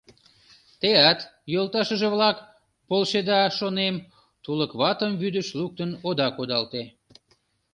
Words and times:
Теат, 0.79 1.19
йолташыже-влак, 1.53 2.37
полшеда, 2.87 3.41
шонем, 3.57 3.95
тулык 4.43 4.71
ватым 4.79 5.11
вӱдыш 5.21 5.47
луктын 5.59 5.91
ода 6.07 6.27
кудалте. 6.35 6.83